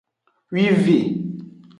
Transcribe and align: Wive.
Wive. 0.51 0.97